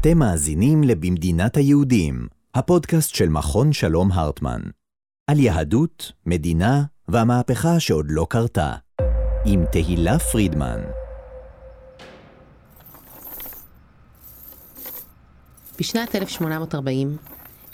[0.00, 4.60] אתם מאזינים ל"במדינת היהודים", הפודקאסט של מכון שלום הרטמן.
[5.30, 8.74] על יהדות, מדינה והמהפכה שעוד לא קרתה.
[9.44, 10.80] עם תהילה פרידמן.
[15.78, 17.16] בשנת 1840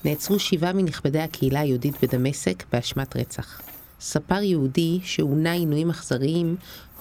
[0.05, 3.61] נעצרו שבעה מנכבדי הקהילה היהודית בדמשק באשמת רצח.
[4.01, 6.57] ספר יהודי שעונה עינויים אכזריים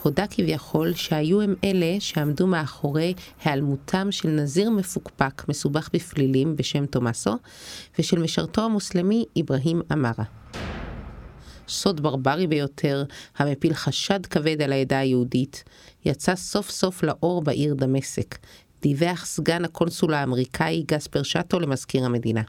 [0.06, 3.14] הודה כביכול שהיו הם אלה שעמדו מאחורי
[3.44, 7.36] היעלמותם של נזיר מפוקפק מסובך בפלילים בשם תומאסו,
[8.00, 10.24] ושל משרתו המוסלמי אברהים אמרה.
[11.68, 13.04] סוד ברברי ביותר,
[13.38, 15.64] המפיל חשד כבד על העדה היהודית,
[16.06, 18.38] יצא סוף סוף לאור בעיר דמשק,
[18.82, 22.42] דיווח סגן הקונסול האמריקאי ג'ספר שאסו למזכיר המדינה.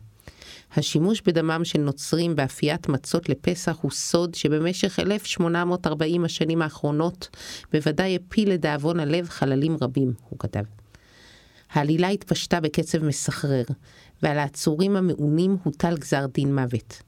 [0.76, 7.28] השימוש בדמם של נוצרים באפיית מצות לפסח הוא סוד שבמשך 1840 השנים האחרונות
[7.72, 10.62] בוודאי הפיל לדאבון הלב חללים רבים, הוא כתב.
[11.70, 13.64] העלילה התפשטה בקצב מסחרר,
[14.22, 17.02] ועל העצורים המעונים הוטל גזר דין מוות.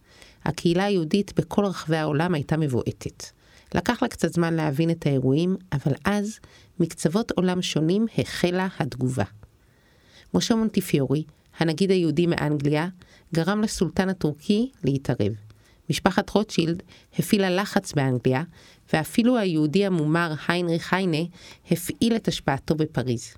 [0.44, 3.25] הקהילה היהודית בכל רחבי העולם הייתה מבועטת.
[3.75, 6.38] לקח לה קצת זמן להבין את האירועים, אבל אז,
[6.80, 9.25] מקצוות עולם שונים החלה התגובה.
[10.34, 11.25] משה מונטיפיורי,
[11.59, 12.89] הנגיד היהודי מאנגליה,
[13.34, 15.33] גרם לסולטן הטורקי להתערב.
[15.91, 16.83] משפחת רוטשילד
[17.19, 18.42] הפעילה לחץ באנגליה,
[18.92, 21.23] ואפילו היהודי המומר היינריך היינה
[21.70, 23.34] הפעיל את השפעתו בפריז.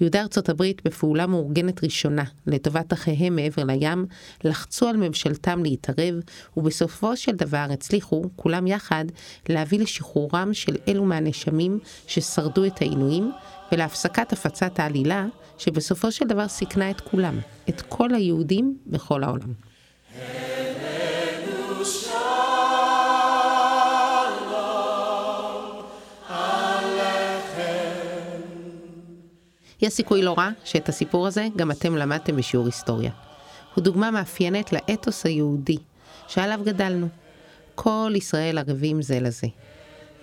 [0.00, 4.06] יהודי ארצות הברית בפעולה מאורגנת ראשונה לטובת אחיהם מעבר לים,
[4.44, 6.14] לחצו על ממשלתם להתערב,
[6.56, 9.04] ובסופו של דבר הצליחו, כולם יחד,
[9.48, 13.32] להביא לשחרורם של אלו מהנאשמים ששרדו את העינויים,
[13.72, 15.26] ולהפסקת הפצת העלילה,
[15.58, 19.52] שבסופו של דבר סיכנה את כולם, את כל היהודים בכל העולם.
[29.82, 33.10] יש סיכוי לא רע שאת הסיפור הזה גם אתם למדתם בשיעור היסטוריה.
[33.74, 35.76] הוא דוגמה מאפיינת לאתוס היהודי,
[36.28, 37.08] שעליו גדלנו.
[37.74, 39.46] כל ישראל ערבים זה לזה.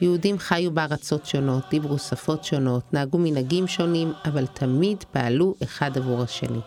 [0.01, 6.21] יהודים חיו בארצות שונות, דיברו שפות שונות, נהגו מנהגים שונים, אבל תמיד פעלו אחד עבור
[6.21, 6.59] השני.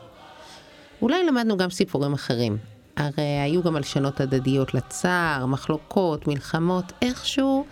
[1.03, 2.59] אולי למדנו גם סיפורים אחרים.
[2.97, 7.65] הרי היו גם הלשנות הדדיות לצער, מחלוקות, מלחמות, איכשהו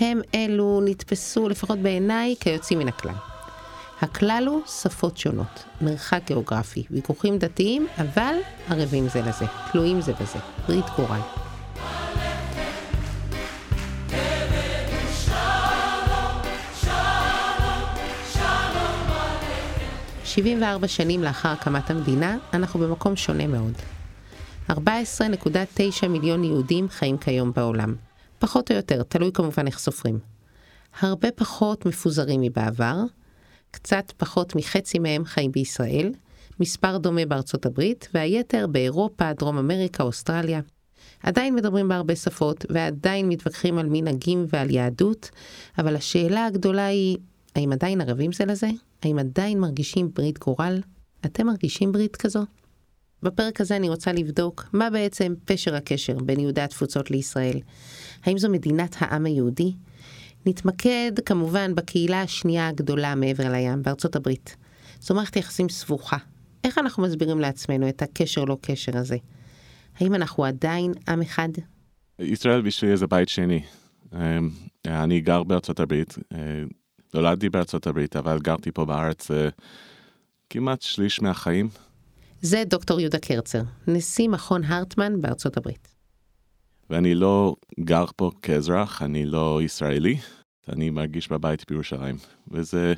[0.00, 3.14] הם אלו נתפסו, לפחות בעיניי, כיוצאים מן הכלל.
[4.00, 8.34] הכלל הוא שפות שונות, מרחק גיאוגרפי, ויכוחים דתיים, אבל
[8.68, 11.47] ערבים זה לזה, תלויים זה בזה, ברית גורל.
[20.38, 23.72] 74 שנים לאחר הקמת המדינה, אנחנו במקום שונה מאוד.
[24.70, 27.94] 14.9 מיליון יהודים חיים כיום בעולם.
[28.38, 30.18] פחות או יותר, תלוי כמובן איך סופרים.
[31.00, 32.96] הרבה פחות מפוזרים מבעבר,
[33.70, 36.12] קצת פחות מחצי מהם חיים בישראל,
[36.60, 40.60] מספר דומה בארצות הברית, והיתר באירופה, דרום אמריקה, אוסטרליה.
[41.22, 45.30] עדיין מדברים בהרבה שפות, ועדיין מתווכחים על מנהגים ועל יהדות,
[45.78, 47.16] אבל השאלה הגדולה היא,
[47.58, 48.68] האם עדיין ערבים זה לזה?
[49.02, 50.80] האם עדיין מרגישים ברית גורל?
[51.24, 52.44] אתם מרגישים ברית כזו?
[53.22, 57.58] בפרק הזה אני רוצה לבדוק מה בעצם פשר הקשר בין יהודי התפוצות לישראל.
[58.24, 59.72] האם זו מדינת העם היהודי?
[60.46, 64.56] נתמקד כמובן בקהילה השנייה הגדולה מעבר לים, בארצות הברית.
[65.00, 66.16] זו מערכת יחסים סבוכה.
[66.64, 69.16] איך אנחנו מסבירים לעצמנו את הקשר לא קשר הזה?
[70.00, 71.48] האם אנחנו עדיין עם אחד?
[72.18, 73.62] ישראל בשבילי זה בית שני.
[74.14, 74.50] אמ,
[74.86, 76.38] אני גר בארצות הברית, אה,
[77.14, 79.48] נולדתי בארצות הברית, אבל גרתי פה בארץ אה,
[80.50, 81.68] כמעט שליש מהחיים.
[82.40, 85.88] זה דוקטור יהודה קרצר, נשיא מכון הרטמן בארצות הברית.
[86.90, 90.16] ואני לא גר פה כאזרח, אני לא ישראלי,
[90.68, 92.16] אני מרגיש בבית בירושלים.
[92.50, 92.94] וזה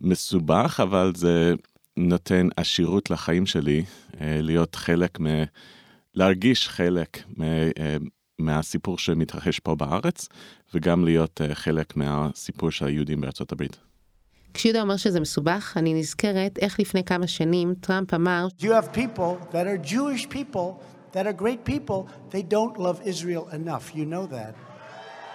[0.00, 1.54] מסובך, אבל זה
[1.96, 3.84] נותן עשירות לחיים שלי,
[4.20, 5.26] אה, להיות חלק מ...
[6.14, 7.22] להרגיש חלק.
[7.42, 7.96] אה,
[8.38, 10.28] מהסיפור שמתרחש פה בארץ,
[10.74, 13.76] וגם להיות uh, חלק מהסיפור של היהודים בארצות הברית.
[14.54, 19.52] כשיהודה אומר שזה מסובך, אני נזכרת איך לפני כמה שנים טראמפ אמר You have people
[19.52, 20.80] that are Jewish people
[21.12, 24.54] that are great people, they don't love Israel enough, you know that.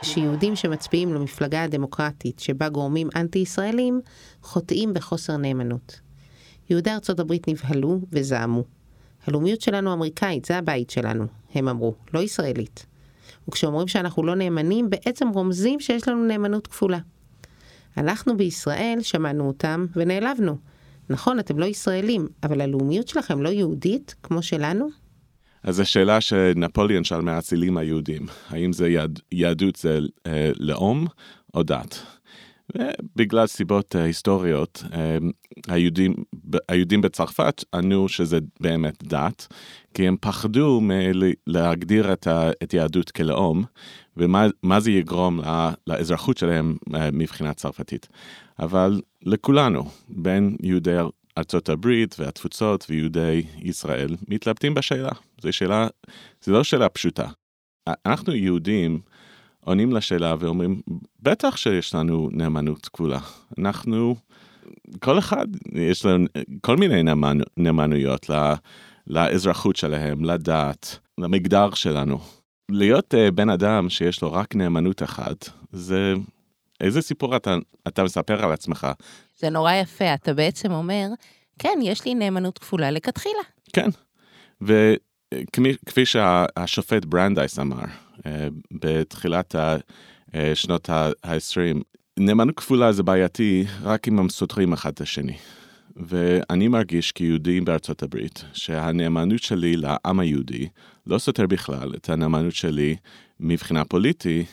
[0.04, 4.02] שיהודים שמצביעים למפלגה הדמוקרטית שבה גורמים אנטי-ישראלים,
[4.42, 6.00] חוטאים בחוסר נאמנות.
[6.70, 8.64] יהודי ארצות הברית נבהלו וזעמו.
[9.28, 12.86] הלאומיות שלנו אמריקאית, זה הבית שלנו, הם אמרו, לא ישראלית.
[13.48, 17.00] וכשאומרים שאנחנו לא נאמנים, בעצם רומזים שיש לנו נאמנות כפולה.
[17.98, 20.58] אנחנו בישראל, שמענו אותם ונעלבנו.
[21.10, 24.90] נכון, אתם לא ישראלים, אבל הלאומיות שלכם לא יהודית כמו שלנו?
[25.64, 31.08] אז השאלה שנפוליאון שאל מהאצילים היהודים, האם זה יהד, יהדות זה אה, לאום
[31.54, 32.00] או דת?
[32.76, 35.18] ובגלל סיבות אה, היסטוריות, אה,
[35.68, 36.14] היהודים
[36.70, 39.48] היהודים בצרפת ענו שזה באמת דת,
[39.94, 43.64] כי הם פחדו מלהגדיר את, ה, את יהדות כלאום,
[44.18, 45.40] ומה זה יגרום
[45.88, 48.08] לאזרחות שלהם אה, מבחינה צרפתית.
[48.60, 50.98] אבל לכולנו, בין יהודי
[51.38, 55.12] ארצות הברית והתפוצות ויהודי ישראל, מתלבטים בשאלה.
[55.42, 55.88] זו שאלה,
[56.42, 57.28] זו לא שאלה פשוטה.
[58.06, 59.00] אנחנו יהודים
[59.64, 60.82] עונים לשאלה ואומרים,
[61.20, 63.20] בטח שיש לנו נאמנות כפולה.
[63.58, 64.16] אנחנו,
[65.00, 66.26] כל אחד, יש לנו
[66.62, 68.56] כל מיני נאמנו, נאמנויות לה,
[69.08, 72.20] לאזרחות שלהם, לדת, למגדר שלנו.
[72.70, 76.14] להיות uh, בן אדם שיש לו רק נאמנות אחת, זה...
[76.82, 77.56] איזה סיפור אתה,
[77.88, 78.88] אתה מספר על עצמך?
[79.40, 81.08] זה נורא יפה, אתה בעצם אומר,
[81.60, 83.44] כן, יש לי נאמנות כפולה לכתחילה.
[83.74, 83.90] כן,
[84.62, 87.84] וכפי שהשופט ברנדייס אמר,
[88.72, 89.56] בתחילת
[90.54, 91.84] שנות ה-20,
[92.20, 95.38] נאמנות כפולה זה בעייתי רק אם הם סותרים אחד את השני.
[95.96, 100.68] ואני מרגיש כיהודי בארצות הברית, שהנאמנות שלי לעם היהודי
[101.08, 102.96] לא סותר בכלל את הנאמנות שלי
[103.40, 104.44] מבחינה פוליטי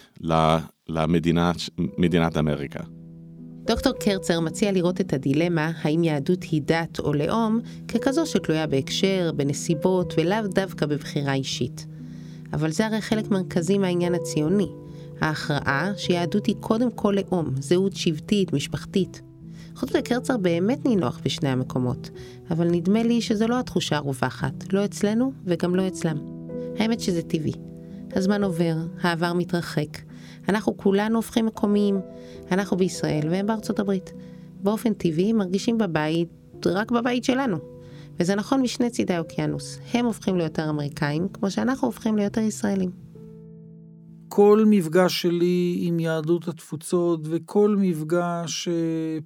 [0.89, 2.81] למדינת אמריקה.
[3.65, 9.31] דוקטור קרצר מציע לראות את הדילמה האם יהדות היא דת או לאום ככזו שתלויה בהקשר,
[9.37, 11.87] בנסיבות ולאו דווקא בבחירה אישית.
[12.53, 14.69] אבל זה הרי חלק מרכזי מהעניין הציוני.
[15.21, 19.23] ההכרעה שיהדות היא קודם כל לאום, זהות שבטית, משפחתית.
[19.75, 22.11] חוץ מזה קרצר באמת נינוח בשני המקומות,
[22.51, 26.19] אבל נדמה לי שזו לא התחושה הרווחת, לא אצלנו וגם לא אצלם.
[26.79, 27.53] האמת שזה טבעי.
[28.13, 29.99] הזמן עובר, העבר מתרחק.
[30.49, 32.01] אנחנו כולנו הופכים מקומיים.
[32.53, 34.13] אנחנו בישראל והם בארצות הברית.
[34.63, 36.29] באופן טבעי מרגישים בבית,
[36.67, 37.59] רק בבית שלנו.
[38.21, 39.79] וזה נכון משני צידי האוקיינוס.
[39.93, 42.91] הם הופכים ליותר אמריקאים, כמו שאנחנו הופכים ליותר ישראלים.
[44.29, 48.75] כל מפגש שלי עם יהדות התפוצות וכל מפגש אה,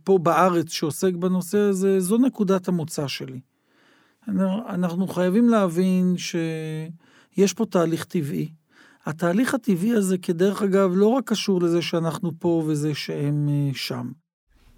[0.04, 3.40] פה בארץ שעוסק בנושא הזה, זו נקודת המוצא שלי.
[4.68, 8.52] אנחנו חייבים להבין שיש פה תהליך טבעי.
[9.06, 14.10] התהליך הטבעי הזה, כדרך אגב, לא רק קשור לזה שאנחנו פה וזה שהם אה, שם.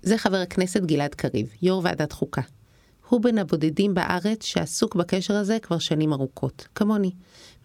[0.02, 2.42] זה חבר הכנסת גלעד קריב, יו"ר ועדת חוקה.
[3.08, 7.10] הוא בין הבודדים בארץ שעסוק בקשר הזה כבר שנים ארוכות, כמוני,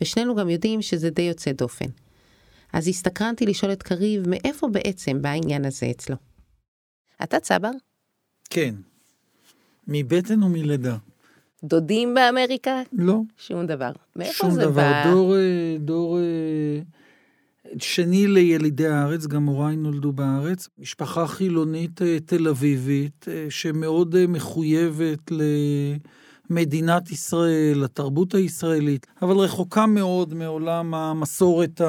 [0.02, 1.86] ושנינו גם יודעים שזה די יוצא דופן.
[2.74, 6.16] אז הסתקרנתי לשאול את קריב מאיפה בעצם בא העניין הזה אצלו.
[7.24, 7.72] אתה צבר?
[8.50, 8.76] כן.
[9.88, 10.98] מבטן ומלידה.
[11.64, 12.82] דודים באמריקה?
[12.94, 13.20] לא.
[13.38, 13.92] שום דבר.
[14.16, 14.82] מאיפה שום זה דבר.
[14.82, 15.12] בא?
[15.12, 16.82] דור, אה, דור אה,
[17.80, 20.70] שני לילידי הארץ, גם הוריי נולדו בארץ.
[20.80, 25.32] משפחה חילונית אה, תל אביבית, שמאוד מחויבת
[26.50, 31.82] למדינת ישראל, לתרבות הישראלית, אבל רחוקה מאוד מעולם המסורת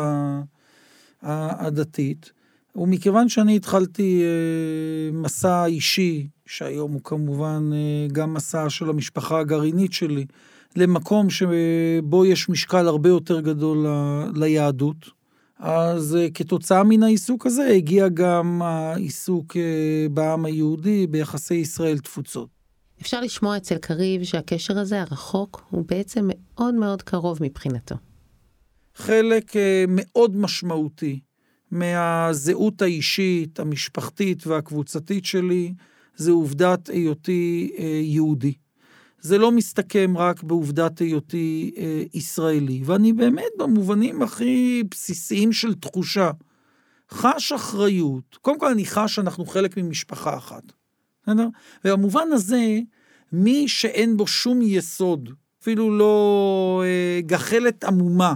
[1.23, 2.33] הדתית.
[2.77, 4.23] ומכיוון שאני התחלתי
[5.13, 10.27] מסע אישי שהיום הוא כמובן אה, גם מסע של המשפחה הגרעינית שלי,
[10.77, 13.87] למקום שבו יש משקל הרבה יותר גדול
[14.35, 15.22] ליהדות.
[15.63, 22.49] אז אה, כתוצאה מן העיסוק הזה הגיע גם העיסוק אה, בעם היהודי ביחסי ישראל-תפוצות.
[23.01, 27.95] אפשר לשמוע אצל קריב שהקשר הזה, הרחוק, הוא בעצם מאוד מאוד קרוב מבחינתו.
[28.95, 29.53] חלק
[29.89, 31.21] מאוד משמעותי
[31.71, 35.75] מהזהות האישית, המשפחתית והקבוצתית שלי,
[36.17, 38.53] זה עובדת היותי אה, יהודי.
[39.23, 42.83] זה לא מסתכם רק בעובדת היותי אה, ישראלי.
[42.85, 46.31] ואני באמת, במובנים הכי בסיסיים של תחושה,
[47.11, 48.39] חש אחריות.
[48.41, 50.63] קודם כל, אני חש שאנחנו חלק ממשפחה אחת.
[51.23, 51.49] בסדר?
[51.85, 52.81] ובמובן הזה,
[53.33, 55.31] מי שאין בו שום יסוד,
[55.63, 58.35] אפילו לא אה, גחלת עמומה,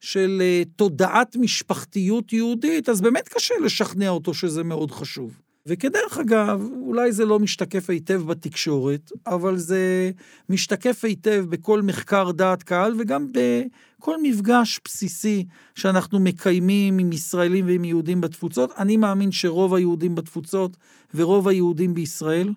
[0.00, 5.40] של אה, תודעת משפחתיות יהודית, אז באמת קשה לשכנע אותו שזה מאוד חשוב.
[5.66, 10.10] וכדרך אגב, אולי זה לא משתקף היטב בתקשורת, אבל זה
[10.48, 15.44] משתקף היטב בכל מחקר דעת קהל וגם בכל מפגש בסיסי
[15.74, 18.70] שאנחנו מקיימים עם ישראלים ועם יהודים בתפוצות.
[18.78, 20.76] אני מאמין שרוב היהודים בתפוצות
[21.14, 22.52] ורוב היהודים בישראל,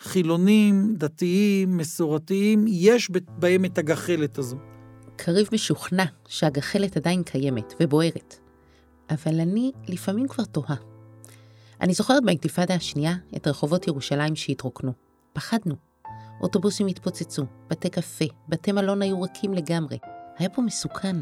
[0.00, 4.56] חילונים, דתיים, מסורתיים, יש בהם את הגחלת הזו.
[5.16, 8.34] קריב משוכנע שהגחלת עדיין קיימת ובוערת.
[9.10, 10.89] אבל אני לפעמים כבר תוהה.
[11.80, 14.92] אני זוכרת באינתיפאדה השנייה את רחובות ירושלים שהתרוקנו.
[15.32, 15.74] פחדנו.
[16.40, 19.98] אוטובוסים התפוצצו, בתי קפה, בתי מלון היו ריקים לגמרי.
[20.38, 21.16] היה פה מסוכן.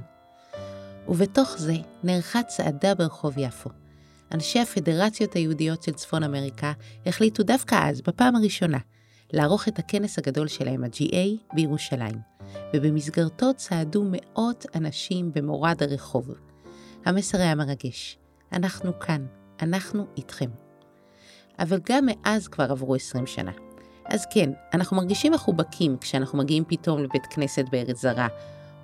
[1.09, 1.75] ובתוך זה
[2.05, 3.71] נערכה צעדה ברחוב יפו.
[4.33, 6.73] אנשי הפדרציות היהודיות של צפון אמריקה
[7.07, 8.79] החליטו דווקא אז, בפעם הראשונה,
[9.33, 12.17] לערוך את הכנס הגדול שלהם, ה-GA, בירושלים,
[12.75, 16.31] ובמסגרתו צעדו מאות אנשים במורד הרחוב.
[17.05, 18.19] המסר היה מרגש.
[18.53, 19.27] אנחנו כאן,
[19.63, 20.51] אנחנו איתכם.
[21.59, 23.53] אבל גם מאז כבר עברו 20 שנה.
[24.05, 28.29] אז כן, אנחנו מרגישים מחובקים כשאנחנו מגיעים פתאום לבית כנסת בארץ זרה,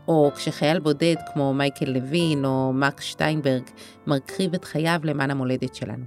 [0.09, 3.62] או כשחייל בודד כמו מייקל לוין או מקס שטיינברג
[4.07, 6.04] מקריב את חייו למען המולדת שלנו.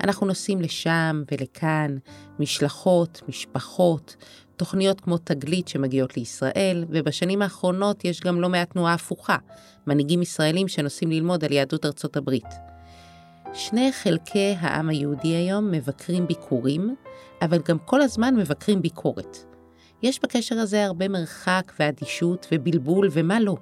[0.00, 1.96] אנחנו נוסעים לשם ולכאן,
[2.38, 4.16] משלחות, משפחות,
[4.56, 9.36] תוכניות כמו תגלית שמגיעות לישראל, ובשנים האחרונות יש גם לא מעט תנועה הפוכה,
[9.86, 12.71] מנהיגים ישראלים שנוסעים ללמוד על יהדות ארצות הברית.
[13.54, 16.96] שני חלקי העם היהודי היום מבקרים ביקורים,
[17.42, 19.38] אבל גם כל הזמן מבקרים ביקורת.
[20.02, 23.56] יש בקשר הזה הרבה מרחק ואדישות ובלבול ומה לא.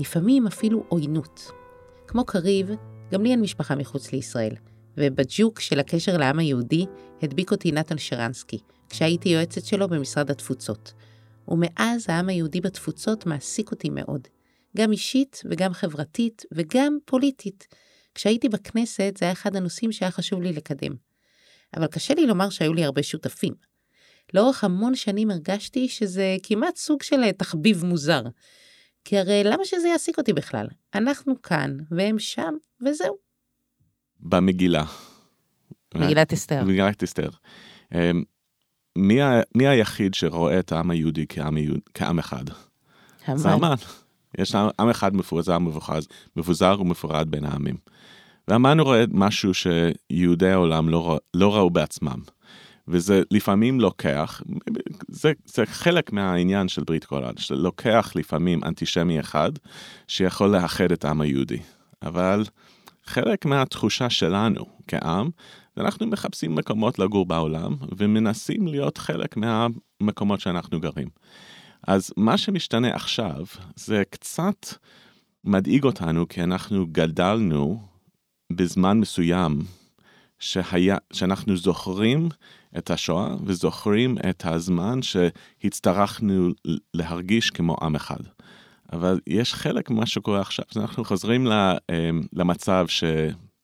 [0.00, 1.50] לפעמים אפילו עוינות.
[2.06, 2.70] כמו קריב,
[3.12, 4.54] גם לי אין משפחה מחוץ לישראל,
[4.96, 6.86] ובג'וק של הקשר לעם היהודי
[7.22, 8.58] הדביק אותי נתן שרנסקי,
[8.88, 10.92] כשהייתי יועצת שלו במשרד התפוצות.
[11.48, 14.28] ומאז העם היהודי בתפוצות מעסיק אותי מאוד,
[14.76, 17.68] גם אישית וגם חברתית וגם פוליטית.
[18.18, 20.92] כשהייתי בכנסת זה היה אחד הנושאים שהיה חשוב לי לקדם.
[21.76, 23.54] אבל קשה לי לומר שהיו לי הרבה שותפים.
[24.34, 28.22] לאורך המון שנים הרגשתי שזה כמעט סוג של אה, תחביב מוזר.
[29.04, 30.66] כי הרי למה שזה יעסיק אותי בכלל?
[30.94, 32.54] אנחנו כאן, והם שם,
[32.86, 33.16] וזהו.
[34.20, 34.84] במגילה.
[35.94, 36.64] מגילת אסתר.
[36.64, 37.30] מגילת אסתר.
[37.94, 38.22] אמ,
[38.96, 42.44] מי, ה, מי היחיד שרואה את העם היהודי כעם, יהוד, כעם אחד?
[43.34, 43.74] זה המן.
[44.38, 45.58] יש עם אחד מפוזר,
[46.36, 47.76] מבוזר ומפורד בין העמים.
[48.48, 52.18] והמן רואה משהו שיהודי העולם לא, לא ראו בעצמם.
[52.88, 54.42] וזה לפעמים לוקח,
[55.08, 59.52] זה, זה חלק מהעניין של ברית קולן, שלוקח לפעמים אנטישמי אחד
[60.06, 61.58] שיכול לאחד את העם היהודי.
[62.02, 62.44] אבל
[63.04, 65.30] חלק מהתחושה שלנו כעם,
[65.76, 71.08] אנחנו מחפשים מקומות לגור בעולם ומנסים להיות חלק מהמקומות שאנחנו גרים.
[71.86, 73.44] אז מה שמשתנה עכשיו
[73.76, 74.66] זה קצת
[75.44, 77.88] מדאיג אותנו כי אנחנו גדלנו
[78.52, 79.58] בזמן מסוים
[80.38, 82.28] שהיה, שאנחנו זוכרים
[82.78, 86.48] את השואה וזוכרים את הזמן שהצטרכנו
[86.94, 88.20] להרגיש כמו עם אחד.
[88.92, 93.04] אבל יש חלק ממה שקורה עכשיו, אנחנו חוזרים אמ, למצב ש,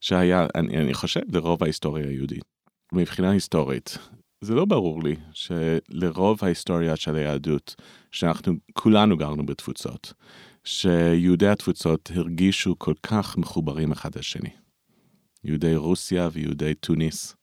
[0.00, 2.44] שהיה, אני, אני חושב, לרוב ההיסטוריה היהודית.
[2.92, 3.98] מבחינה היסטורית,
[4.40, 7.74] זה לא ברור לי שלרוב ההיסטוריה של היהדות,
[8.10, 10.12] שאנחנו כולנו גרנו בתפוצות,
[10.64, 14.63] שיהודי התפוצות הרגישו כל כך מחוברים אחד לשני.
[15.44, 17.36] יהודי רוסיה ויהודי טוניס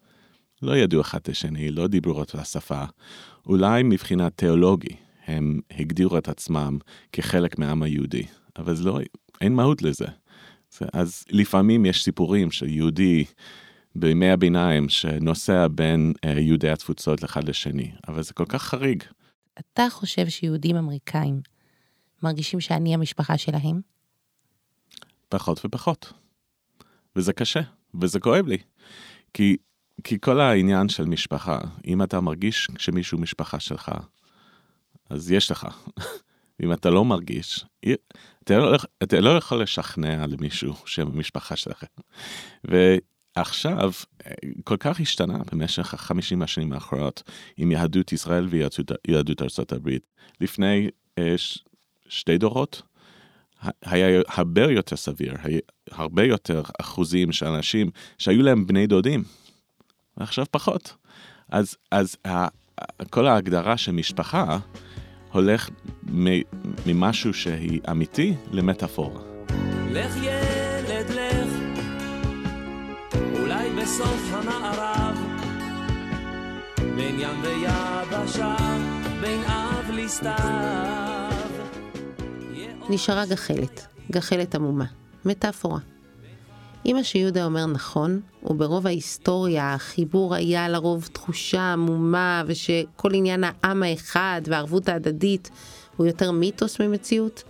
[0.62, 2.84] לא ידעו אחד את השני, לא דיברו אותה שפה.
[3.46, 4.96] אולי מבחינה תיאולוגי
[5.28, 6.78] הם הגדירו את עצמם
[7.12, 8.24] כחלק מהעם היהודי,
[8.58, 9.00] אבל לא,
[9.42, 10.06] אין מהות לזה.
[10.94, 13.26] אז לפעמים יש סיפורים של יהודי
[13.96, 19.04] בימי הביניים שנוסע בין אה, יהודי התפוצות אחד לשני, אבל זה כל כך חריג.
[19.60, 21.42] אתה חושב שיהודים אמריקאים
[22.24, 23.82] מרגישים שאני המשפחה שלהם?
[25.30, 26.14] פחות ופחות.
[27.16, 27.62] וזה קשה,
[28.02, 28.58] וזה כואב לי.
[29.34, 29.58] כי,
[30.04, 33.92] כי כל העניין של משפחה, אם אתה מרגיש שמישהו משפחה שלך,
[35.10, 35.68] אז יש לך.
[36.64, 37.66] אם אתה לא מרגיש,
[38.44, 41.88] אתה לא, אתה לא יכול לשכנע למישהו שהם המשפחה שלכם.
[42.64, 43.92] ועכשיו,
[44.64, 47.24] כל כך השתנה במשך החמישים השנים האחרונות
[47.58, 50.08] עם יהדות ישראל ויהדות ארצות הברית.
[50.42, 51.64] לפני אה, ש,
[52.10, 52.82] שתי דורות,
[53.86, 55.60] היה הרבה יותר סביר, היה
[55.92, 59.24] הרבה יותר אחוזים של אנשים שהיו להם בני דודים,
[60.18, 60.96] ועכשיו פחות.
[61.50, 62.16] אז, אז
[63.10, 64.58] כל ההגדרה של משפחה
[65.32, 65.70] הולך
[66.86, 69.22] ממשהו שהיא אמיתי למטאפורה.
[69.92, 71.50] לך ילד לך,
[73.40, 75.18] אולי בסוף המערב,
[76.78, 78.56] בין ים ויבשה,
[79.22, 81.21] בין אב לסתיו.
[82.92, 84.86] נשארה גחלת, גחלת עמומה,
[85.26, 85.80] מטאפורה.
[86.86, 93.84] אם מה שיהודה אומר נכון, וברוב ההיסטוריה החיבור היה לרוב תחושה עמומה, ושכל עניין העם
[93.84, 95.50] האחד והערבות ההדדית
[95.98, 97.44] הוא יותר מיתוס ממציאות,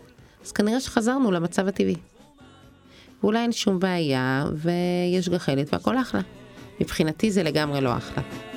[0.45, 1.95] אז כנראה שחזרנו למצב הטבעי.
[3.23, 6.21] ואולי אין שום בעיה, ויש גחלת והכל אחלה.
[6.81, 8.50] מבחינתי זה לגמרי לא אחלה.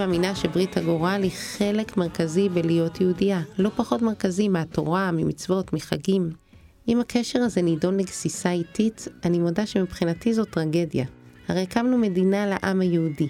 [0.00, 6.30] מאמינה שברית הגורל היא חלק מרכזי בלהיות יהודייה, לא פחות מרכזי מהתורה, ממצוות, מחגים.
[6.88, 11.04] אם הקשר הזה נידון לגסיסה איטית, אני מודה שמבחינתי זו טרגדיה.
[11.48, 13.28] הרי הקמנו מדינה לעם היהודי.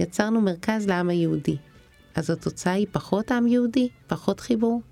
[0.00, 1.56] יצרנו מרכז לעם היהודי.
[2.14, 3.88] אז התוצאה היא פחות עם יהודי?
[4.06, 4.82] פחות חיבור?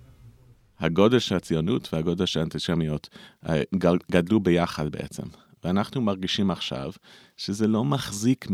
[0.80, 3.08] הגודל של הציונות והגודל של האנטישמיות
[3.48, 3.62] אה,
[4.10, 5.22] גדלו ביחד בעצם.
[5.68, 6.92] ואנחנו מרגישים עכשיו
[7.36, 8.46] שזה לא מחזיק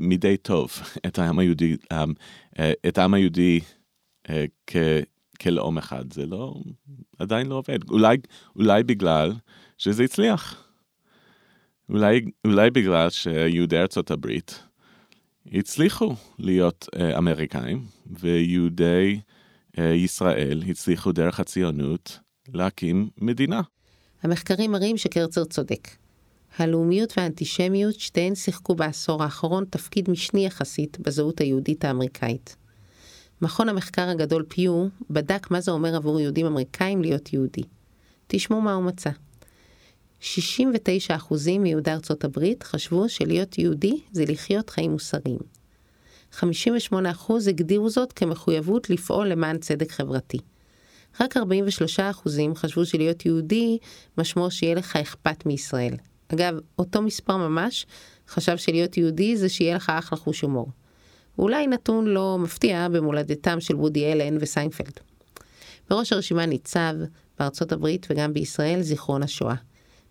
[0.00, 0.70] מדי טוב
[1.06, 3.60] את העם היהודי, אה, את העם היהודי
[4.30, 4.44] אה,
[5.40, 6.54] כלאום אחד, זה לא,
[7.18, 7.90] עדיין לא עובד.
[7.90, 8.16] אולי,
[8.56, 9.32] אולי בגלל
[9.78, 10.64] שזה הצליח.
[11.88, 14.62] אולי, אולי בגלל שיהודי ארצות הברית
[15.52, 19.20] הצליחו להיות uh, אמריקאים, ויהודי
[19.78, 22.18] ישראל הצליחו דרך הציונות
[22.54, 23.60] להקים מדינה.
[24.22, 26.01] המחקרים מראים שקרצר צודק.
[26.58, 32.56] הלאומיות והאנטישמיות שתיהן שיחקו בעשור האחרון תפקיד משני יחסית בזהות היהודית האמריקאית.
[33.42, 37.62] מכון המחקר הגדול פיו בדק מה זה אומר עבור יהודים אמריקאים להיות יהודי.
[38.26, 39.10] תשמעו מה הוא מצא.
[40.20, 40.24] 69%
[41.58, 45.38] מיהודי ארצות הברית חשבו שלהיות יהודי זה לחיות חיים מוסריים.
[46.40, 46.44] 58%
[47.48, 50.38] הגדירו זאת כמחויבות לפעול למען צדק חברתי.
[51.20, 51.40] רק 43%
[52.54, 53.78] חשבו שלהיות יהודי
[54.18, 55.94] משמעו שיהיה לך אכפת מישראל.
[56.34, 57.86] אגב, אותו מספר ממש
[58.28, 60.68] חשב שלהיות יהודי זה שיהיה לך אחלה חוש הומור.
[61.38, 65.00] אולי נתון לא מפתיע במולדתם של וודי אלן וסיינפלד.
[65.90, 66.94] בראש הרשימה ניצב,
[67.38, 69.54] בארצות הברית וגם בישראל, זיכרון השואה.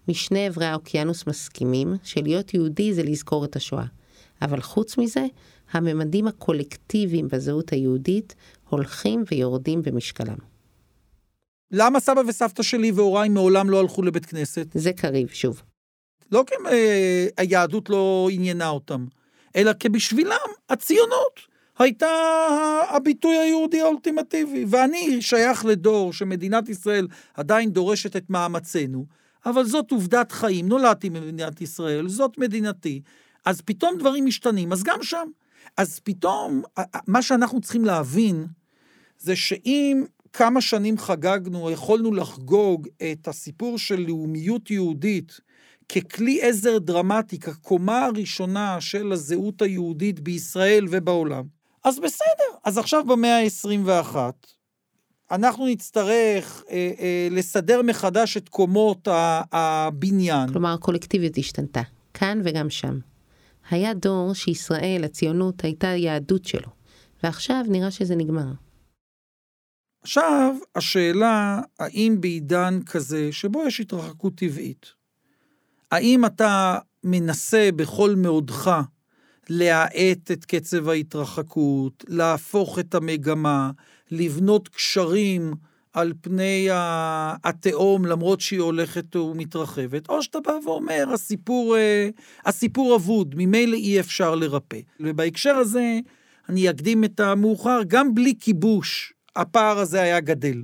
[0.08, 3.86] משני אברי האוקיינוס מסכימים שלהיות יהודי זה לזכור את השואה.
[4.42, 5.26] אבל חוץ מזה,
[5.72, 8.36] הממדים הקולקטיביים בזהות היהודית
[8.70, 10.38] הולכים ויורדים במשקלם.
[11.72, 14.68] למה סבא וסבתא שלי והוריי מעולם לא הלכו לבית כנסת?
[14.74, 15.62] זה קריב, שוב.
[16.32, 19.06] לא כי אה, היהדות לא עניינה אותם,
[19.56, 20.38] אלא כי בשבילם
[20.70, 21.40] הציונות
[21.80, 22.08] הייתה
[22.90, 24.66] הביטוי היהודי האולטימטיבי.
[24.68, 29.06] ואני שייך לדור שמדינת ישראל עדיין דורשת את מאמצינו,
[29.46, 33.02] אבל זאת עובדת חיים, נולדתי במדינת ישראל, זאת מדינתי,
[33.46, 35.28] אז פתאום דברים משתנים, אז גם שם.
[35.78, 36.62] אז פתאום,
[37.08, 38.46] מה שאנחנו צריכים להבין,
[39.20, 45.40] זה שאם כמה שנים חגגנו, יכולנו לחגוג את הסיפור של לאומיות יהודית
[45.92, 51.44] ככלי עזר דרמטי, כקומה הראשונה של הזהות היהודית בישראל ובעולם,
[51.84, 52.58] אז בסדר.
[52.64, 54.16] אז עכשיו במאה ה-21,
[55.32, 59.08] אנחנו נצטרך אה, אה, לסדר מחדש את קומות
[59.52, 60.52] הבניין.
[60.52, 61.82] כלומר, הקולקטיביות השתנתה,
[62.14, 63.00] כאן וגם שם.
[63.70, 66.70] היה דור שישראל, הציונות, הייתה יהדות שלו,
[67.24, 68.52] ועכשיו נראה שזה נגמר.
[70.04, 75.01] עכשיו, השאלה, האם בעידן כזה, שבו יש התרחקות טבעית,
[75.92, 78.82] האם אתה מנסה בכל מאודך
[79.50, 83.72] להאט את קצב ההתרחקות, להפוך את המגמה,
[84.12, 85.54] לבנות קשרים
[85.94, 86.68] על פני
[87.44, 92.10] התהום, למרות שהיא הולכת ומתרחבת, או שאתה בא ואומר, הסיפור, אה,
[92.46, 94.80] הסיפור אבוד, ממילא אי אפשר לרפא.
[95.00, 96.00] ובהקשר הזה,
[96.50, 100.64] אני אקדים את המאוחר, גם בלי כיבוש, הפער הזה היה גדל.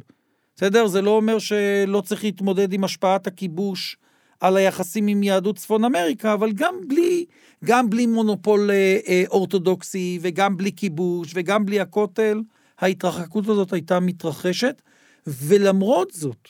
[0.55, 0.87] בסדר?
[0.87, 3.97] זה לא אומר שלא צריך להתמודד עם השפעת הכיבוש
[4.39, 7.25] על היחסים עם יהדות צפון אמריקה, אבל גם בלי,
[7.65, 12.41] גם בלי מונופול אה, אה, אורתודוקסי, וגם בלי כיבוש, וגם בלי הכותל,
[12.79, 14.81] ההתרחקות הזאת הייתה מתרחשת,
[15.27, 16.49] ולמרות זאת,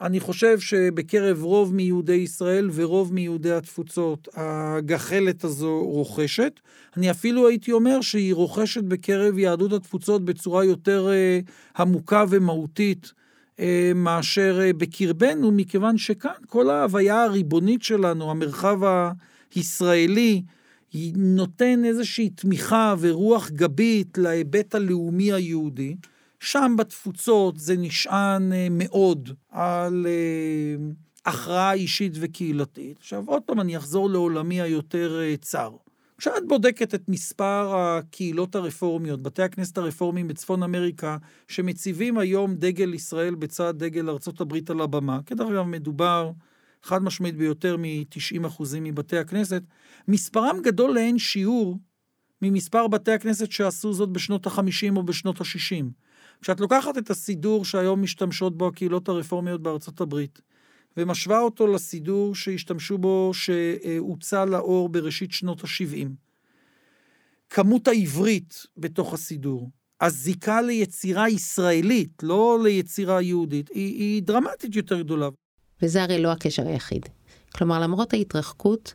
[0.00, 6.60] אני חושב שבקרב רוב מיהודי ישראל ורוב מיהודי התפוצות, הגחלת הזו רוכשת.
[6.96, 13.12] אני אפילו הייתי אומר שהיא רוכשת בקרב יהדות התפוצות בצורה יותר uh, עמוקה ומהותית
[13.94, 18.78] מאשר uh, בקרבנו, מכיוון שכאן כל ההוויה הריבונית שלנו, המרחב
[19.54, 20.42] הישראלי,
[21.16, 25.96] נותן איזושהי תמיכה ורוח גבית להיבט הלאומי היהודי.
[26.44, 30.86] שם בתפוצות זה נשען אה, מאוד על אה,
[31.26, 32.96] הכרעה אישית וקהילתית.
[32.98, 35.70] עכשיו, עוד פעם, אני אחזור לעולמי היותר אה, צר.
[36.24, 41.16] כשאת בודקת את מספר הקהילות הרפורמיות, בתי הכנסת הרפורמיים בצפון אמריקה,
[41.48, 46.30] שמציבים היום דגל ישראל בצד דגל ארצות הברית על הבמה, כדרך אגב מדובר
[46.82, 49.62] חד משמעית ביותר מ-90% מבתי הכנסת,
[50.08, 51.78] מספרם גדול לאין שיעור
[52.42, 55.84] ממספר בתי הכנסת שעשו זאת בשנות ה-50 או בשנות ה-60.
[56.42, 60.40] כשאת לוקחת את הסידור שהיום משתמשות בו הקהילות הרפורמיות בארצות הברית,
[60.96, 66.08] ומשווה אותו לסידור שהשתמשו בו, שהוצא לאור בראשית שנות ה-70,
[67.50, 75.28] כמות העברית בתוך הסידור, הזיקה ליצירה ישראלית, לא ליצירה יהודית, היא, היא דרמטית יותר גדולה.
[75.82, 77.06] וזה הרי לא הקשר היחיד.
[77.54, 78.94] כלומר, למרות ההתרחקות,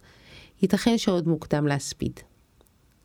[0.62, 2.20] ייתכן שעוד מוקדם להספיד.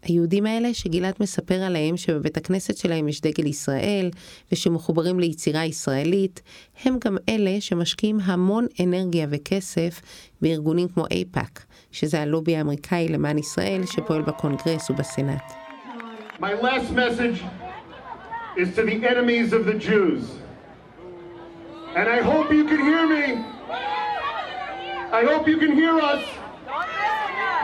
[0.05, 4.11] היהודים האלה שגלעד מספר עליהם שבבית הכנסת שלהם יש דגל ישראל
[4.53, 6.43] ושמחוברים ליצירה ישראלית,
[6.85, 10.01] הם גם אלה שמשקיעים המון אנרגיה וכסף
[10.41, 15.53] בארגונים כמו אייפאק, שזה הלובי האמריקאי למען ישראל שפועל בקונגרס ובסנאט.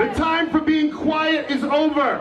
[0.01, 2.13] The time for being quiet is over.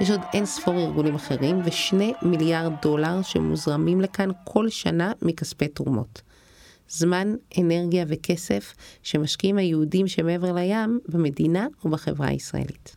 [0.00, 6.22] יש עוד אין ספור ארגונים אחרים ושני מיליארד דולר שמוזרמים לכאן כל שנה מכספי תרומות.
[6.88, 12.96] זמן, אנרגיה וכסף שמשקיעים היהודים שמעבר לים במדינה ובחברה הישראלית.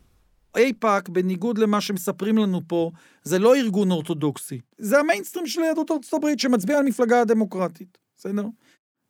[0.56, 2.91] אייפאק, בניגוד למה שמספרים לנו פה,
[3.23, 4.60] זה לא ארגון אורתודוקסי.
[4.77, 8.45] זה המיינסטרים של יהדות ארצות הברית שמצביע על מפלגה הדמוקרטית, בסדר?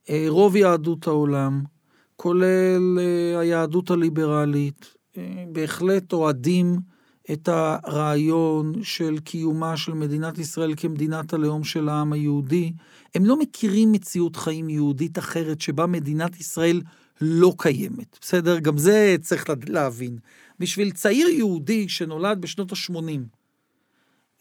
[0.10, 1.64] אה, רוב יהדות העולם,
[2.24, 6.80] כולל אה, היהדות הליברלית, אה, בהחלט אוהדים
[7.32, 12.74] את הרעיון של קיומה של מדינת ישראל כמדינת הלאום של העם היהודי.
[13.16, 16.82] הם לא מכירים מציאות חיים יהודית אחרת שבה מדינת ישראל
[17.22, 18.60] לא קיימת, בסדר?
[18.60, 20.18] גם זה צריך להבין.
[20.60, 23.20] בשביל צעיר יהודי שנולד בשנות ה-80,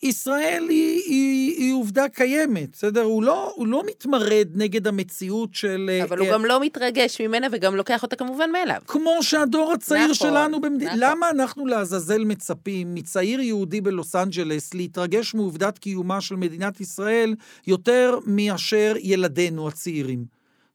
[0.03, 3.03] ישראל היא, היא, היא עובדה קיימת, בסדר?
[3.03, 5.91] הוא לא, הוא לא מתמרד נגד המציאות של...
[6.03, 8.81] אבל הוא uh, גם לא מתרגש ממנה וגם לוקח אותה כמובן מאליו.
[8.87, 10.95] כמו שהדור הצעיר נכון, שלנו במדינה...
[10.95, 11.11] נכון.
[11.11, 17.35] למה אנחנו לעזאזל מצפים מצעיר יהודי בלוס אנג'לס להתרגש מעובדת קיומה של מדינת ישראל
[17.67, 20.25] יותר מאשר ילדינו הצעירים?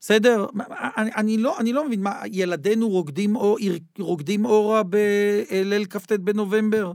[0.00, 0.46] בסדר?
[0.96, 3.36] אני, אני, לא, אני לא מבין, מה, ילדינו רוקדים,
[3.98, 6.92] רוקדים אורה בליל כ"ט בנובמבר?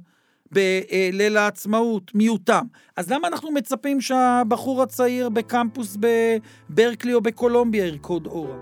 [0.51, 2.65] בליל העצמאות, מיעוטם.
[2.97, 8.56] אז למה אנחנו מצפים שהבחור הצעיר בקמפוס בברקלי או בקולומביה ירקוד אורה?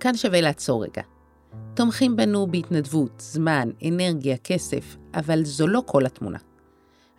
[0.00, 1.02] כאן שווה לעצור רגע.
[1.74, 6.38] תומכים בנו בהתנדבות, זמן, אנרגיה, כסף, אבל זו לא כל התמונה.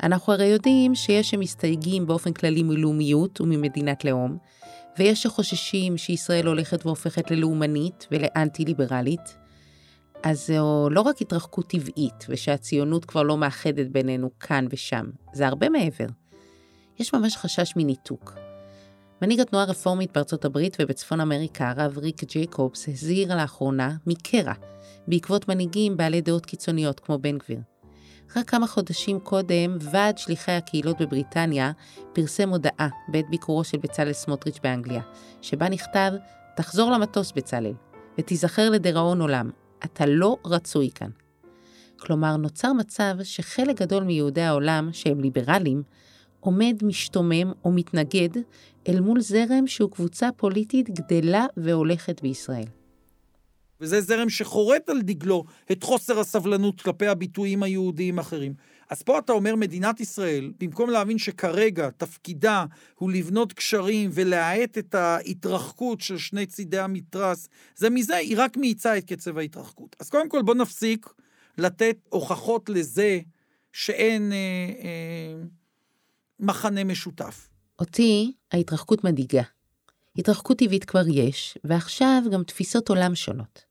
[0.04, 4.38] אנחנו הרי יודעים שיש שמסתייגים באופן כללי מלאומיות וממדינת לאום,
[4.98, 9.36] ויש שחוששים שישראל הולכת והופכת ללאומנית ולאנטי-ליברלית,
[10.24, 15.70] אז זו לא רק התרחקות טבעית, ושהציונות כבר לא מאחדת בינינו כאן ושם, זה הרבה
[15.70, 16.06] מעבר.
[17.00, 18.34] יש ממש חשש מניתוק.
[19.22, 24.54] מנהיג התנועה הרפורמית בארצות הברית ובצפון אמריקה, הרב ריק ג'ייקובס, הזהיר לאחרונה מקרע,
[25.08, 27.60] בעקבות מנהיגים בעלי דעות קיצוניות כמו בן גביר.
[28.36, 31.72] רק כמה חודשים קודם, ועד שליחי הקהילות בבריטניה
[32.14, 35.02] פרסם הודעה בעת ביקורו של בצלאל סמוטריץ' באנגליה,
[35.42, 36.12] שבה נכתב,
[36.56, 37.74] תחזור למטוס בצלאל,
[38.18, 39.50] ותיזכר לדיראון עולם,
[39.86, 41.10] אתה לא רצוי כאן.
[42.00, 45.84] כלומר, נוצר מצב שחלק גדול מיהודי העולם, שהם ליברלים,
[46.40, 48.30] עומד משתומם או מתנגד
[48.88, 52.66] אל מול זרם שהוא קבוצה פוליטית גדלה והולכת בישראל.
[53.82, 58.54] וזה זרם שחורט על דגלו את חוסר הסבלנות כלפי הביטויים היהודיים האחרים.
[58.90, 64.96] אז פה אתה אומר, מדינת ישראל, במקום להבין שכרגע תפקידה הוא לבנות קשרים ולהאט את
[64.96, 69.96] ההתרחקות של שני צידי המתרס, זה מזה, היא רק מאיצה את קצב ההתרחקות.
[70.00, 71.08] אז קודם כל בוא נפסיק
[71.58, 73.20] לתת הוכחות לזה
[73.74, 74.38] שאין אה,
[74.84, 75.44] אה,
[76.40, 77.50] מחנה משותף.
[77.80, 79.44] אותי ההתרחקות מדאיגה.
[80.18, 83.69] התרחקות טבעית כבר יש, ועכשיו גם תפיסות עולם שונות.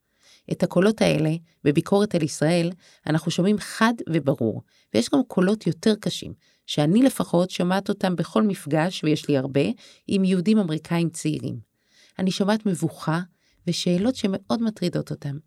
[0.51, 1.31] את הקולות האלה,
[1.63, 2.71] בביקורת על ישראל,
[3.07, 4.61] אנחנו שומעים חד וברור,
[4.93, 6.33] ויש גם קולות יותר קשים,
[6.65, 9.61] שאני לפחות שומעת אותם בכל מפגש, ויש לי הרבה,
[10.07, 11.59] עם יהודים אמריקאים צעירים.
[12.19, 13.19] אני שומעת מבוכה
[13.67, 15.37] ושאלות שמאוד מטרידות אותם.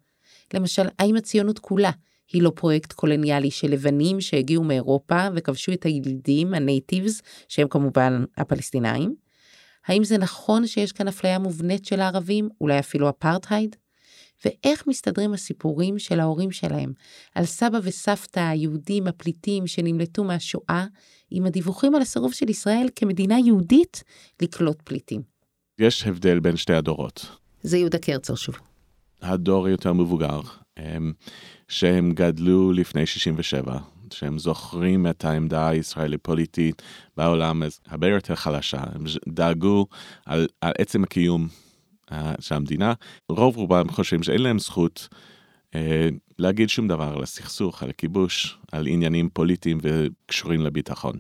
[0.55, 1.91] למשל, האם הציונות כולה
[2.33, 9.15] היא לא פרויקט קולוניאלי של לבנים שהגיעו מאירופה וכבשו את הילידים, הנייטיבס, שהם כמובן הפלסטינאים?
[9.87, 13.77] האם זה נכון שיש כאן אפליה מובנית של הערבים, אולי אפילו אפרטהייד?
[14.45, 16.93] ואיך מסתדרים הסיפורים של ההורים שלהם
[17.35, 20.87] על סבא וסבתא היהודים הפליטים שנמלטו מהשואה,
[21.31, 24.05] עם הדיווחים על הסירוב של ישראל כמדינה יהודית
[24.43, 25.23] לקלוט פליטים.
[25.79, 27.27] יש הבדל בין שתי הדורות.
[27.63, 28.55] זה יהודה קרצר שוב.
[29.23, 30.41] הדור יותר מבוגר,
[30.77, 31.13] הם,
[31.69, 33.79] שהם גדלו לפני 67,
[34.13, 36.83] שהם זוכרים את העמדה הישראלית פוליטית
[37.17, 39.87] בעולם הרבה יותר חלשה, הם דאגו
[40.27, 41.49] על, על עצם הקיום
[42.41, 42.93] של המדינה,
[43.29, 45.09] רוב רובם חושבים שאין להם זכות
[45.75, 51.19] אה, להגיד שום דבר על הסכסוך, על הכיבוש, על עניינים פוליטיים וקשורים לביטחון.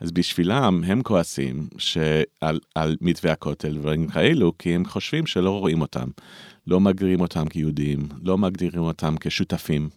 [0.00, 5.80] אז בשבילם הם כועסים שעל, על מתווה הכותל ודברים כאלו, כי הם חושבים שלא רואים
[5.80, 6.08] אותם,
[6.66, 9.88] לא מגדירים אותם כיהודים, לא מגדירים אותם כשותפים.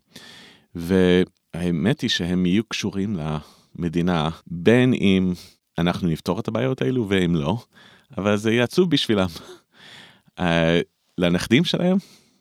[0.75, 3.17] והאמת היא שהם יהיו קשורים
[3.77, 5.33] למדינה, בין אם
[5.77, 7.57] אנחנו נפתור את הבעיות האלו ואם לא,
[8.17, 9.27] אבל זה יהיה עצוב בשבילם.
[10.41, 10.43] Uh,
[11.17, 11.97] לנכדים שלהם,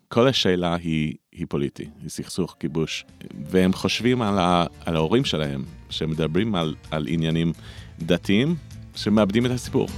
[0.09, 3.05] כל השאלה היא, היא פוליטי, היא סכסוך כיבוש,
[3.51, 7.53] והם חושבים על, ה, על ההורים שלהם, שמדברים על, על עניינים
[7.99, 8.55] דתיים,
[8.95, 9.89] שמאבדים את הסיפור.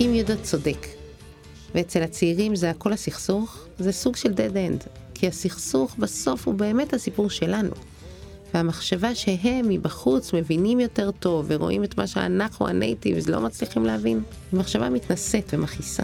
[0.00, 0.99] אם יהודה צודק,
[1.74, 6.94] ואצל הצעירים זה הכל הסכסוך, זה סוג של dead end, כי הסכסוך בסוף הוא באמת
[6.94, 7.70] הסיפור שלנו.
[8.54, 14.60] והמחשבה שהם מבחוץ מבינים יותר טוב ורואים את מה שאנחנו הנייטיבס לא מצליחים להבין, היא
[14.60, 16.02] מחשבה מתנשאת ומכעיסה.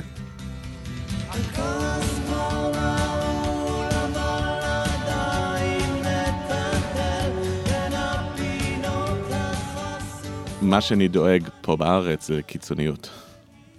[10.63, 13.26] מה שאני דואג פה בארץ זה קיצוניות.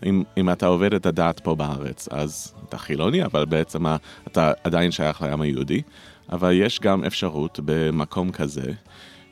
[0.06, 3.86] אם, אם אתה עובד את הדת פה בארץ, אז אתה חילוני, אבל בעצם
[4.28, 5.82] אתה עדיין שייך לעם היהודי.
[6.32, 8.72] אבל יש גם אפשרות במקום כזה,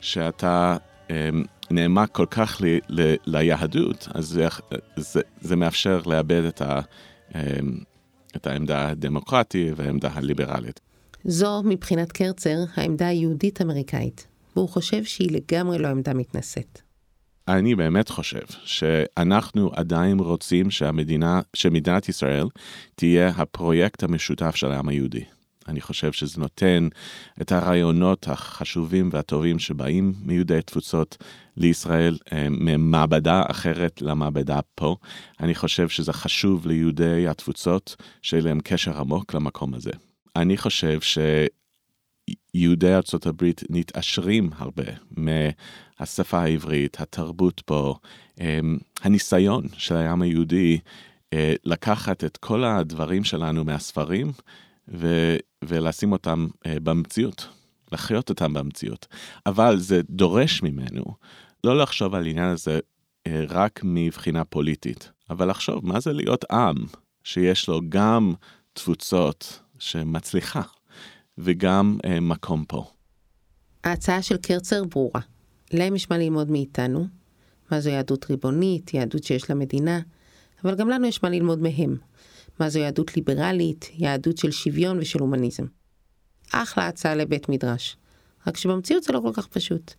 [0.01, 0.78] שאתה
[1.10, 4.47] אמ, נעמק כל כך ל, ל, ליהדות, אז זה,
[4.95, 6.80] זה, זה מאפשר לאבד את, ה,
[7.36, 7.39] אמ,
[8.36, 10.80] את העמדה הדמוקרטית והעמדה הליברלית.
[11.23, 16.82] זו, מבחינת קרצר, העמדה היהודית-אמריקאית, והוא חושב שהיא לגמרי לא עמדה מתנשאת.
[17.47, 22.47] אני באמת חושב שאנחנו עדיין רוצים שהמדינה, שמדינת ישראל
[22.95, 25.23] תהיה הפרויקט המשותף של העם היהודי.
[25.67, 26.88] אני חושב שזה נותן
[27.41, 31.17] את הרעיונות החשובים והטובים שבאים מיהודי תפוצות
[31.58, 34.95] לישראל, אה, ממעבדה אחרת למעבדה פה.
[35.39, 39.91] אני חושב שזה חשוב ליהודי התפוצות, שיהיה להם קשר עמוק למקום הזה.
[40.36, 41.17] אני חושב ש...
[42.53, 44.84] יהודי ארצות הברית נתעשרים הרבה
[45.99, 47.95] מהשפה העברית, התרבות פה,
[48.39, 50.79] אמ, הניסיון של העם היהודי
[51.34, 54.31] אה, לקחת את כל הדברים שלנו מהספרים
[54.88, 57.47] ו- ולשים אותם אה, במציאות,
[57.91, 59.08] לחיות אותם במציאות.
[59.45, 61.03] אבל זה דורש ממנו
[61.63, 62.79] לא לחשוב על העניין הזה
[63.27, 66.75] אה, רק מבחינה פוליטית, אבל לחשוב מה זה להיות עם
[67.23, 68.34] שיש לו גם
[68.73, 70.62] תפוצות שמצליחה.
[71.38, 72.86] וגם מקום פה.
[73.84, 75.21] ההצעה של קרצר ברורה.
[75.73, 77.08] להם יש מה ללמוד מאיתנו,
[77.71, 79.99] מה זו יהדות ריבונית, יהדות שיש לה מדינה,
[80.63, 81.97] אבל גם לנו יש מה ללמוד מהם.
[82.60, 85.65] מה זו יהדות ליברלית, יהדות של שוויון ושל הומניזם.
[86.51, 87.97] אחלה הצעה לבית מדרש.
[88.47, 89.93] רק שבמציאות זה לא כל כך פשוט.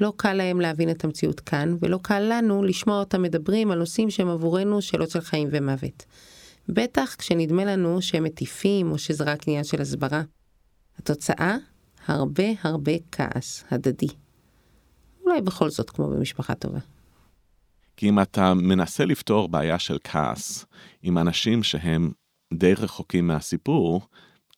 [0.00, 4.10] לא קל להם להבין את המציאות כאן, ולא קל לנו לשמוע אותם מדברים על נושאים
[4.10, 6.04] שהם עבורנו שאלות של חיים ומוות.
[6.68, 10.22] בטח כשנדמה לנו שהם מטיפים, או שזה רק עניין של הסברה.
[10.98, 11.56] התוצאה,
[12.06, 14.08] הרבה הרבה כעס הדדי.
[15.24, 16.78] אולי בכל זאת כמו במשפחה טובה.
[17.96, 20.66] כי אם אתה מנסה לפתור בעיה של כעס
[21.02, 22.10] עם אנשים שהם
[22.54, 24.00] די רחוקים מהסיפור,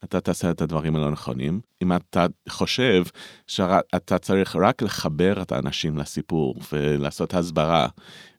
[0.05, 1.61] אתה תעשה את הדברים הלא נכונים.
[1.83, 3.05] אם אתה חושב
[3.47, 7.89] שאתה צריך רק לחבר את האנשים לסיפור ולעשות הסברה,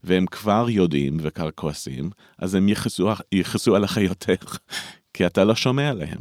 [0.04, 2.70] והם כבר יודעים וכבר כועסים, אז הם
[3.32, 4.36] יכעסו עליך יותר,
[5.14, 6.20] כי אתה לא שומע עליהם.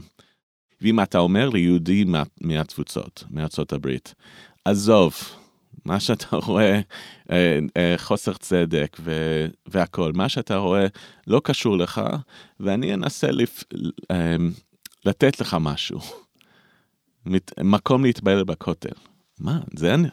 [0.80, 4.14] ואם אתה אומר ליהודי מה, מהתפוצות, מארצות הברית,
[4.64, 5.14] עזוב,
[5.84, 6.80] מה שאתה רואה,
[7.30, 9.12] אה, אה, חוסר צדק ו,
[9.66, 10.86] והכול, מה שאתה רואה
[11.26, 12.00] לא קשור לך,
[12.60, 13.64] ואני אנסה לפ,
[14.10, 14.36] אה,
[15.04, 16.00] לתת לך משהו.
[17.60, 18.94] מקום להתפלל בכותל.
[19.40, 20.08] מה, זה אני.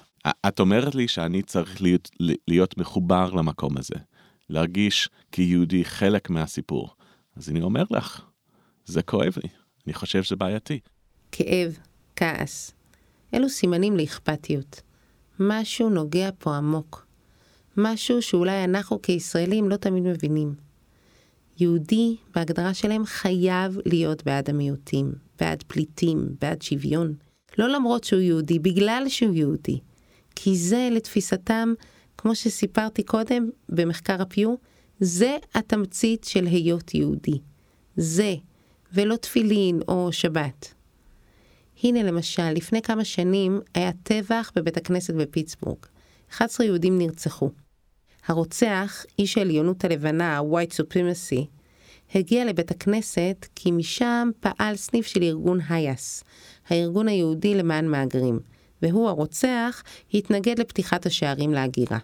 [0.48, 2.10] את אומרת לי שאני צריך להיות,
[2.48, 3.96] להיות מחובר למקום הזה,
[4.50, 6.90] להרגיש כיהודי חלק מהסיפור.
[7.36, 8.22] אז אני אומר לך,
[8.86, 9.50] זה כואב לי.
[9.88, 10.80] אני חושב שזה בעייתי.
[11.32, 11.78] כאב,
[12.16, 12.72] כעס,
[13.34, 14.82] אלו סימנים לאכפתיות.
[15.40, 17.08] משהו נוגע פה עמוק.
[17.78, 20.54] משהו שאולי אנחנו כישראלים לא תמיד מבינים.
[21.60, 27.14] יהודי, בהגדרה שלהם, חייב להיות בעד המיעוטים, בעד פליטים, בעד שוויון.
[27.58, 29.80] לא למרות שהוא יהודי, בגלל שהוא יהודי.
[30.36, 31.74] כי זה, לתפיסתם,
[32.18, 34.56] כמו שסיפרתי קודם במחקר הפיו,
[35.00, 37.40] זה התמצית של היות יהודי.
[37.98, 38.36] זה
[38.94, 40.74] ולא תפילין או שבת.
[41.84, 45.78] הנה למשל, לפני כמה שנים היה טבח בבית הכנסת בפיטסבורג.
[46.32, 47.50] 11 יהודים נרצחו.
[48.28, 51.46] הרוצח, איש העליונות הלבנה, ה-white supremacy,
[52.16, 56.24] הגיע לבית הכנסת כי משם פעל סניף של ארגון היאס,
[56.68, 58.40] הארגון היהודי למען מהגרים,
[58.82, 61.98] והוא, הרוצח, התנגד לפתיחת השערים להגירה.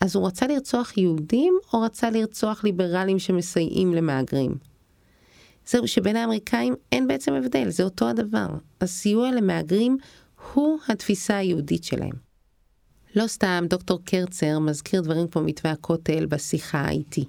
[0.00, 4.54] אז הוא רצה לרצוח יהודים או רצה לרצוח ליברלים שמסייעים למהגרים?
[5.70, 8.46] זהו שבין האמריקאים אין בעצם הבדל, זה אותו הדבר.
[8.80, 9.96] הסיוע למהגרים
[10.54, 12.12] הוא התפיסה היהודית שלהם.
[13.14, 17.24] לא סתם דוקטור קרצר מזכיר דברים כמו מתווה הכותל בשיחה איתי.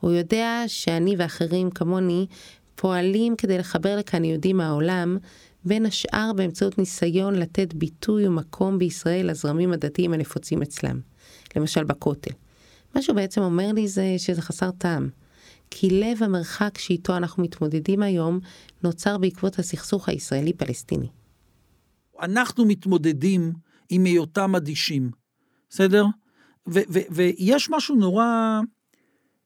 [0.00, 2.26] הוא יודע שאני ואחרים כמוני
[2.74, 5.18] פועלים כדי לחבר לכאן יהודים מהעולם,
[5.64, 11.00] בין השאר באמצעות ניסיון לתת ביטוי ומקום בישראל לזרמים הדתיים הנפוצים אצלם.
[11.56, 12.32] למשל בכותל.
[12.94, 15.08] מה שהוא בעצם אומר לי זה שזה חסר טעם.
[15.70, 18.40] כי לב המרחק שאיתו אנחנו מתמודדים היום
[18.82, 21.08] נוצר בעקבות הסכסוך הישראלי-פלסטיני.
[22.22, 23.52] אנחנו מתמודדים
[23.90, 25.10] עם היותם אדישים,
[25.70, 26.04] בסדר?
[27.10, 28.60] ויש משהו נורא,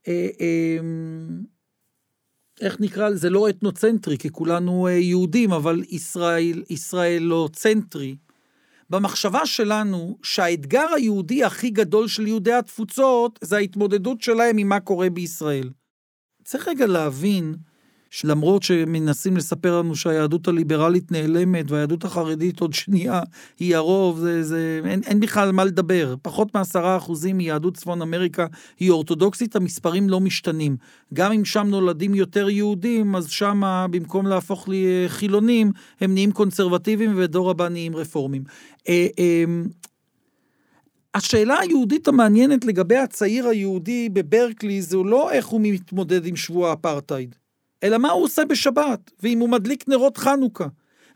[0.08, 0.78] אה, אה,
[2.60, 3.30] איך נקרא לזה?
[3.30, 8.16] לא אתנוצנטרי, כי כולנו אה, יהודים, אבל ישראל, ישראלוצנטרי,
[8.90, 15.10] במחשבה שלנו שהאתגר היהודי הכי גדול של יהודי התפוצות זה ההתמודדות שלהם עם מה קורה
[15.10, 15.70] בישראל.
[16.50, 17.54] צריך רגע להבין
[18.10, 23.22] שלמרות שמנסים לספר לנו שהיהדות הליברלית נעלמת והיהדות החרדית עוד שנייה
[23.58, 26.14] היא הרוב, זה, זה, אין, אין בכלל מה לדבר.
[26.22, 28.46] פחות מעשרה אחוזים מיהדות צפון אמריקה
[28.80, 30.76] היא אורתודוקסית, המספרים לא משתנים.
[31.14, 37.50] גם אם שם נולדים יותר יהודים, אז שם במקום להפוך לחילונים, הם נהיים קונסרבטיביים ודור
[37.50, 38.42] הבא נהיים רפורמים.
[41.14, 47.34] השאלה היהודית המעניינת לגבי הצעיר היהודי בברקלי זה לא איך הוא מתמודד עם שבוע האפרטהייד.
[47.82, 50.66] אלא מה הוא עושה בשבת, ואם הוא מדליק נרות חנוכה,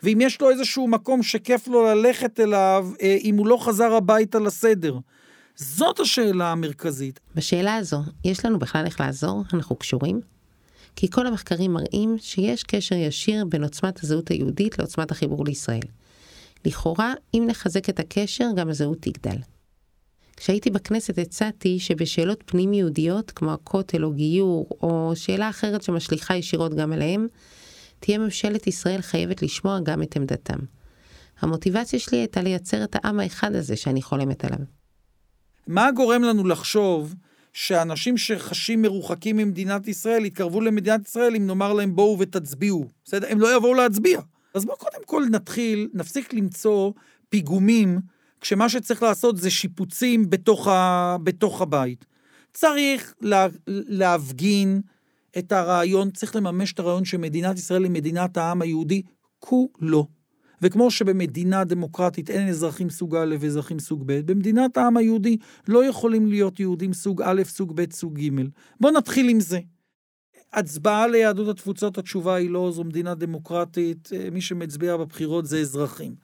[0.02, 4.38] ואם יש לו איזשהו מקום שכיף לו ללכת אליו, אה, אם הוא לא חזר הביתה
[4.38, 4.98] לסדר.
[5.57, 7.20] זאת השאלה המרכזית.
[7.35, 9.42] בשאלה הזו, יש לנו בכלל איך לעזור?
[9.54, 10.20] אנחנו קשורים?
[10.96, 15.87] כי כל המחקרים מראים שיש קשר ישיר בין עוצמת הזהות היהודית לעוצמת החיבור לישראל.
[16.64, 19.37] לכאורה, אם נחזק את הקשר, גם הזהות תגדל.
[20.37, 26.75] כשהייתי בכנסת הצעתי שבשאלות פנים יהודיות, כמו הכותל או גיור, או שאלה אחרת שמשליכה ישירות
[26.75, 27.27] גם אליהם,
[28.01, 30.59] תהיה ממשלת ישראל חייבת לשמוע גם את עמדתם.
[31.40, 34.59] המוטיבציה שלי הייתה לייצר את העם האחד הזה שאני חולמת עליו.
[35.66, 37.14] מה גורם לנו לחשוב
[37.53, 42.88] שאנשים שחשים מרוחקים ממדינת ישראל יתקרבו למדינת ישראל אם נאמר להם בואו ותצביעו?
[43.05, 43.27] בסדר?
[43.31, 44.20] הם לא יבואו להצביע.
[44.55, 46.92] אז בואו קודם כל נתחיל, נפסיק למצוא
[47.29, 48.01] פיגומים
[48.44, 52.04] כשמה שצריך לעשות זה שיפוצים בתוך, ה, בתוך הבית.
[52.52, 54.80] צריך לה, להפגין
[55.38, 59.02] את הרעיון, צריך לממש את הרעיון שמדינת ישראל היא מדינת העם היהודי
[59.38, 60.07] כולו.
[60.62, 65.37] וכמו שבמדינה דמוקרטית אין אזרחים סוג א' ואזרחים סוג ב', במדינת העם היהודי
[65.68, 68.30] לא יכולים להיות יהודים סוג א', סוג ב', סוג ג'.
[68.80, 69.59] בואו נתחיל עם זה.
[70.52, 76.14] הצבעה ליהדות התפוצות, התשובה היא לא, זו מדינה דמוקרטית, מי שמצביע בבחירות זה אזרחים.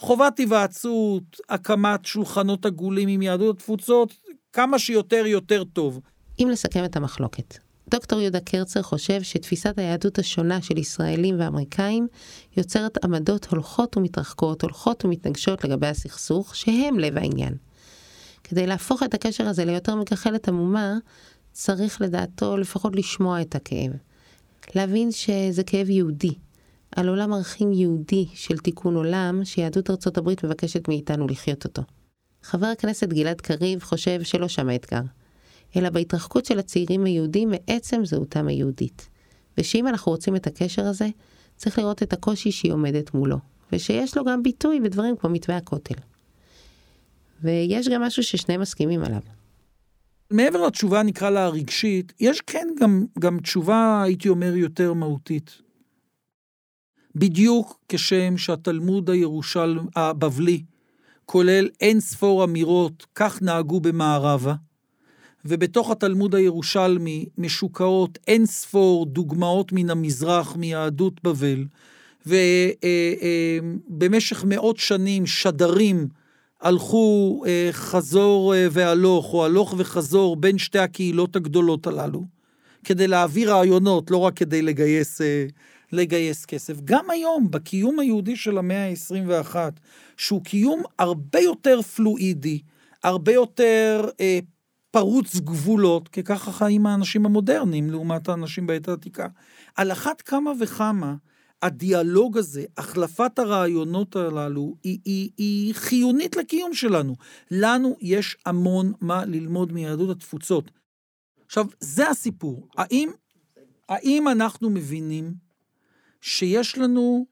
[0.00, 4.14] חובת היוועצות, הקמת שולחנות עגולים עם יהדות התפוצות,
[4.52, 6.00] כמה שיותר יותר טוב.
[6.38, 7.58] אם לסכם את המחלוקת,
[7.90, 12.06] דוקטור יהודה קרצר חושב שתפיסת היהדות השונה של ישראלים ואמריקאים
[12.56, 17.54] יוצרת עמדות הולכות ומתרחקות, הולכות ומתנגשות לגבי הסכסוך, שהם לב העניין.
[18.44, 20.94] כדי להפוך את הקשר הזה ליותר מגחלת עמומה,
[21.52, 23.92] צריך לדעתו לפחות לשמוע את הכאב.
[24.74, 26.34] להבין שזה כאב יהודי,
[26.96, 31.82] על עולם ערכים יהודי של תיקון עולם, שיהדות ארצות הברית מבקשת מאיתנו לחיות אותו.
[32.42, 35.02] חבר הכנסת גלעד קריב חושב שלא שם האתגר,
[35.76, 39.08] אלא בהתרחקות של הצעירים היהודים מעצם זהותם היהודית.
[39.58, 41.08] ושאם אנחנו רוצים את הקשר הזה,
[41.56, 43.36] צריך לראות את הקושי שהיא עומדת מולו,
[43.72, 45.94] ושיש לו גם ביטוי בדברים כמו מתווה הכותל.
[47.42, 49.20] ויש גם משהו ששניהם מסכימים עליו.
[50.30, 55.69] מעבר לתשובה, נקרא לה הרגשית, יש כן גם, גם תשובה, הייתי אומר, יותר מהותית.
[57.14, 60.62] בדיוק כשם שהתלמוד הירושלמי, הבבלי,
[61.26, 64.54] כולל אין ספור אמירות, כך נהגו במערבה,
[65.44, 71.64] ובתוך התלמוד הירושלמי משוקעות אין ספור דוגמאות מן המזרח, מיהדות בבל,
[72.26, 76.08] ובמשך מאות שנים שדרים
[76.60, 82.24] הלכו אה, חזור אה, והלוך, או הלוך וחזור בין שתי הקהילות הגדולות הללו,
[82.84, 85.46] כדי להעביר רעיונות, לא רק כדי לגייס אה,
[85.92, 86.80] לגייס כסף.
[86.84, 89.56] גם היום, בקיום היהודי של המאה ה-21,
[90.16, 92.60] שהוא קיום הרבה יותר פלואידי,
[93.04, 94.38] הרבה יותר אה,
[94.90, 99.26] פרוץ גבולות, כי ככה חיים האנשים המודרניים לעומת האנשים בעת העתיקה.
[99.76, 101.14] על אחת כמה וכמה,
[101.62, 107.16] הדיאלוג הזה, החלפת הרעיונות הללו, היא, היא, היא חיונית לקיום שלנו.
[107.50, 110.70] לנו יש המון מה ללמוד מיהדות התפוצות.
[111.46, 112.68] עכשיו, זה הסיפור.
[112.76, 113.10] האם,
[113.88, 115.49] האם אנחנו מבינים
[116.20, 117.26] שיש לנו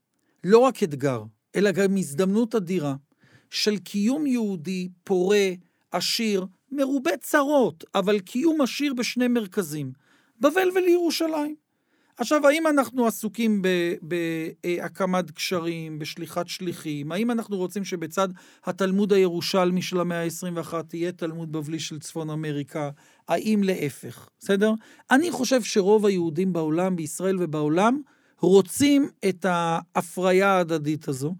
[0.45, 1.23] לא רק אתגר,
[1.57, 2.95] אלא גם הזדמנות אדירה
[3.51, 5.51] של קיום יהודי פורה,
[5.93, 9.93] עשיר, מרובה צרות, אבל קיום עשיר בשני מרכזים,
[10.41, 11.55] בבל ולירושלים.
[12.17, 13.63] עכשיו, האם אנחנו עסוקים
[14.03, 17.13] בהקמת גשרים, בשליחת שליחים?
[17.13, 18.29] האם אנחנו רוצים שבצד
[18.65, 22.91] התלמוד הירושלמי של המאה ה-21 תהיה תלמוד בבלי של צפון אמריקה?
[23.29, 24.29] האם להפך?
[24.41, 24.73] בסדר?
[25.11, 28.01] אני חושב שרוב היהודים בעולם, בישראל ובעולם,
[28.41, 31.35] רוצים את ההפריה ההדדית הזו.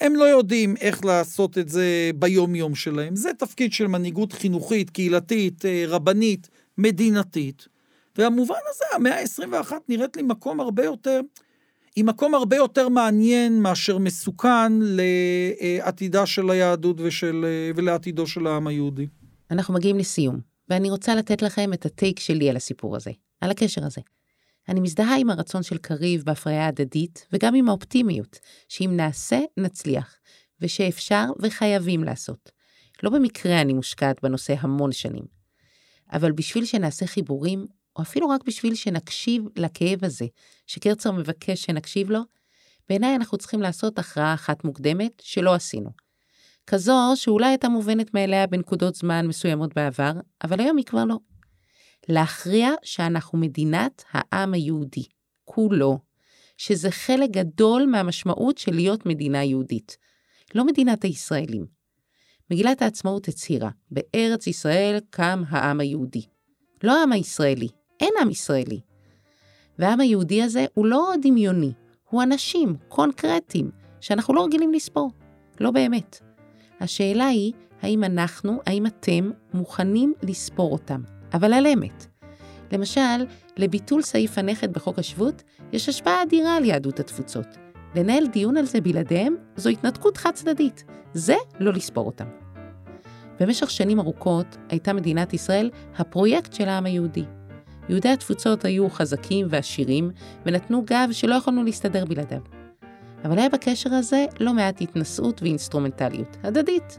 [0.00, 3.16] הם לא יודעים איך לעשות את זה ביום-יום שלהם.
[3.16, 7.68] זה תפקיד של מנהיגות חינוכית, קהילתית, אה, רבנית, מדינתית.
[8.18, 11.20] והמובן הזה, המאה ה-21 נראית לי מקום הרבה יותר,
[11.96, 18.66] היא מקום הרבה יותר מעניין מאשר מסוכן לעתידה של היהדות ושל, אה, ולעתידו של העם
[18.66, 19.06] היהודי.
[19.50, 23.84] אנחנו מגיעים לסיום, ואני רוצה לתת לכם את הטייק שלי על הסיפור הזה, על הקשר
[23.84, 24.00] הזה.
[24.68, 28.38] אני מזדהה עם הרצון של קריב בהפריה הדדית, וגם עם האופטימיות,
[28.68, 30.18] שאם נעשה, נצליח.
[30.60, 32.52] ושאפשר וחייבים לעשות.
[33.02, 35.24] לא במקרה אני מושקעת בנושא המון שנים.
[36.12, 37.66] אבל בשביל שנעשה חיבורים,
[37.96, 40.26] או אפילו רק בשביל שנקשיב לכאב הזה,
[40.66, 42.20] שקרצר מבקש שנקשיב לו,
[42.88, 45.90] בעיניי אנחנו צריכים לעשות הכרעה אחת מוקדמת שלא עשינו.
[46.66, 50.12] כזו שאולי הייתה מובנת מאליה בנקודות זמן מסוימות בעבר,
[50.44, 51.18] אבל היום היא כבר לא.
[52.08, 55.04] להכריע שאנחנו מדינת העם היהודי,
[55.44, 55.98] כולו,
[56.56, 59.96] שזה חלק גדול מהמשמעות של להיות מדינה יהודית,
[60.54, 61.66] לא מדינת הישראלים.
[62.50, 66.22] מגילת העצמאות הצהירה, בארץ ישראל קם העם היהודי.
[66.82, 67.68] לא העם הישראלי,
[68.00, 68.80] אין עם ישראלי.
[69.78, 71.72] והעם היהודי הזה הוא לא דמיוני,
[72.10, 73.70] הוא אנשים קונקרטיים
[74.00, 75.10] שאנחנו לא רגילים לספור.
[75.60, 76.18] לא באמת.
[76.80, 81.02] השאלה היא, האם אנחנו, האם אתם, מוכנים לספור אותם,
[81.34, 82.06] אבל על אמת.
[82.72, 83.24] למשל,
[83.56, 87.46] לביטול סעיף הנכד בחוק השבות, יש השפעה אדירה על יהדות התפוצות.
[87.94, 90.84] לנהל דיון על זה בלעדיהם, זו התנתקות חד צדדית.
[91.14, 92.26] זה לא לספור אותם.
[93.40, 97.24] במשך שנים ארוכות הייתה מדינת ישראל הפרויקט של העם היהודי.
[97.88, 100.10] יהודי התפוצות היו חזקים ועשירים,
[100.46, 102.40] ונתנו גב שלא יכולנו להסתדר בלעדיו.
[103.24, 106.98] אבל היה בקשר הזה לא מעט התנשאות ואינסטרומנטליות, הדדית.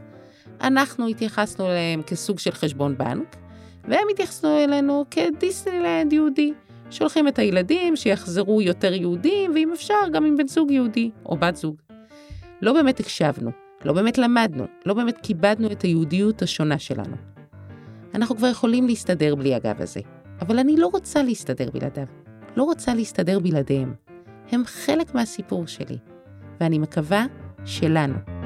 [0.60, 3.36] אנחנו התייחסנו אליהם כסוג של חשבון בנק,
[3.84, 6.52] והם התייחסו אלינו כדיסנילנד יהודי.
[6.90, 11.56] שולחים את הילדים שיחזרו יותר יהודים, ואם אפשר, גם עם בן זוג יהודי, או בת
[11.56, 11.76] זוג.
[12.62, 13.50] לא באמת הקשבנו,
[13.84, 17.16] לא באמת למדנו, לא באמת כיבדנו את היהודיות השונה שלנו.
[18.14, 20.00] אנחנו כבר יכולים להסתדר בלי הגב הזה,
[20.40, 22.06] אבל אני לא רוצה להסתדר בלעדיו.
[22.56, 23.94] לא רוצה להסתדר בלעדיהם.
[24.52, 25.98] הם חלק מהסיפור שלי,
[26.60, 27.26] ואני מקווה
[27.64, 28.39] שלנו.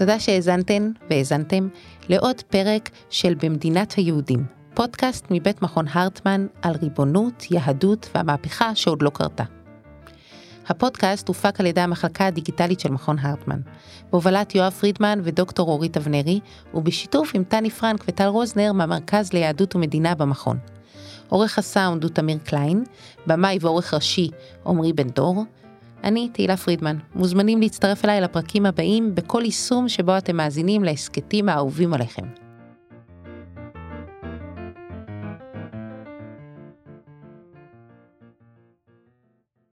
[0.00, 1.68] תודה שהאזנתן והאזנתם
[2.08, 4.44] לעוד פרק של במדינת היהודים,
[4.74, 9.44] פודקאסט מבית מכון הרטמן על ריבונות, יהדות והמהפכה שעוד לא קרתה.
[10.68, 13.60] הפודקאסט הופק על ידי המחלקה הדיגיטלית של מכון הרטמן,
[14.10, 16.40] בהובלת יואב פרידמן ודוקטור אורית אבנרי,
[16.74, 20.58] ובשיתוף עם טני פרנק וטל רוזנר מהמרכז ליהדות ומדינה במכון.
[21.28, 22.84] עורך הסאונד הוא תמיר קליין,
[23.26, 24.30] במאי ועורך ראשי
[24.66, 25.44] עמרי בן דור.
[26.04, 31.94] אני תהילה פרידמן, מוזמנים להצטרף אליי לפרקים הבאים בכל יישום שבו אתם מאזינים להסכתים האהובים
[31.94, 32.39] עליכם.